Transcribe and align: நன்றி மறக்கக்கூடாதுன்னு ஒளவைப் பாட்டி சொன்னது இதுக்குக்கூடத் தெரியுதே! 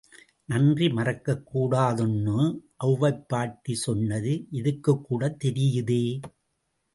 நன்றி 0.49 0.87
மறக்கக்கூடாதுன்னு 0.89 2.37
ஒளவைப் 2.83 3.27
பாட்டி 3.27 3.73
சொன்னது 3.75 4.33
இதுக்குக்கூடத் 4.51 5.39
தெரியுதே! 5.45 6.03